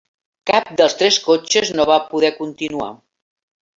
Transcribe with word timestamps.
Cap 0.51 0.69
dels 0.79 0.95
tres 1.01 1.19
cotxes 1.27 1.71
no 1.81 1.87
va 1.93 1.99
poder 2.15 2.33
continuar. 2.39 2.89